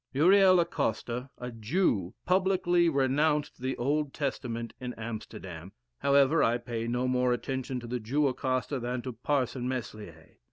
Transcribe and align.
Uriel 0.13 0.59
Acosta, 0.59 1.29
a 1.37 1.51
Jew, 1.51 2.15
publicly 2.25 2.89
renounced 2.89 3.61
the 3.61 3.77
Old 3.77 4.15
Testament 4.15 4.73
in 4.79 4.95
Amsterdam; 4.95 5.73
however, 5.99 6.41
I 6.41 6.57
pay 6.57 6.87
no 6.87 7.07
more 7.07 7.33
attention 7.33 7.79
to 7.81 7.85
the 7.85 7.99
Jew 7.99 8.25
Acosta 8.27 8.79
than 8.79 9.03
to 9.03 9.13
Parson 9.13 9.67
Meslier. 9.69 10.37